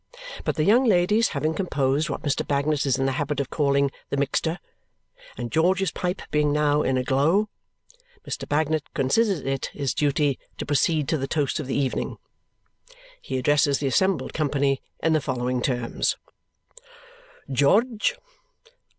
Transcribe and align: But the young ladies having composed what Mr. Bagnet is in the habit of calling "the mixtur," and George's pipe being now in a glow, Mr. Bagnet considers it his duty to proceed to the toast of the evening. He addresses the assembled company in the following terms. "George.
But 0.45 0.55
the 0.55 0.63
young 0.63 0.83
ladies 0.85 1.29
having 1.37 1.53
composed 1.53 2.09
what 2.09 2.23
Mr. 2.23 2.43
Bagnet 2.43 2.87
is 2.87 2.97
in 2.97 3.05
the 3.05 3.11
habit 3.21 3.39
of 3.39 3.51
calling 3.51 3.91
"the 4.09 4.17
mixtur," 4.17 4.57
and 5.37 5.51
George's 5.51 5.91
pipe 5.91 6.23
being 6.31 6.51
now 6.51 6.81
in 6.81 6.97
a 6.97 7.03
glow, 7.03 7.49
Mr. 8.27 8.49
Bagnet 8.49 8.95
considers 8.95 9.41
it 9.41 9.67
his 9.67 9.93
duty 9.93 10.39
to 10.57 10.65
proceed 10.65 11.07
to 11.09 11.19
the 11.19 11.27
toast 11.27 11.59
of 11.59 11.67
the 11.67 11.77
evening. 11.77 12.17
He 13.21 13.37
addresses 13.37 13.77
the 13.77 13.85
assembled 13.85 14.33
company 14.33 14.81
in 15.03 15.13
the 15.13 15.21
following 15.21 15.61
terms. 15.61 16.17
"George. 17.51 18.15